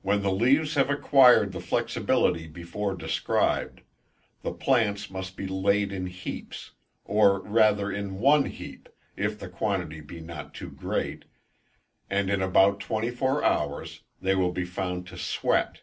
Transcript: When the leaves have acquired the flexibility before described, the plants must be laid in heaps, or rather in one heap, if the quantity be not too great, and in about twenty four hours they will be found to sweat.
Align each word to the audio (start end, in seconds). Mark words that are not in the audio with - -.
When 0.00 0.22
the 0.22 0.32
leaves 0.32 0.74
have 0.76 0.88
acquired 0.88 1.52
the 1.52 1.60
flexibility 1.60 2.46
before 2.46 2.94
described, 2.96 3.82
the 4.40 4.54
plants 4.54 5.10
must 5.10 5.36
be 5.36 5.46
laid 5.46 5.92
in 5.92 6.06
heaps, 6.06 6.70
or 7.04 7.42
rather 7.42 7.92
in 7.92 8.20
one 8.20 8.46
heap, 8.46 8.88
if 9.18 9.38
the 9.38 9.50
quantity 9.50 10.00
be 10.00 10.22
not 10.22 10.54
too 10.54 10.70
great, 10.70 11.26
and 12.08 12.30
in 12.30 12.40
about 12.40 12.80
twenty 12.80 13.10
four 13.10 13.44
hours 13.44 14.00
they 14.18 14.34
will 14.34 14.52
be 14.52 14.64
found 14.64 15.06
to 15.08 15.18
sweat. 15.18 15.82